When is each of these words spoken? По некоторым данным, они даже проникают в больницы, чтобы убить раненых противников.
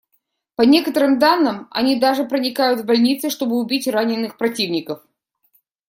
По 0.55 0.63
некоторым 0.63 1.19
данным, 1.19 1.67
они 1.69 1.99
даже 1.99 2.25
проникают 2.25 2.79
в 2.81 2.85
больницы, 2.85 3.29
чтобы 3.29 3.57
убить 3.59 3.87
раненых 3.87 4.35
противников. 4.35 5.03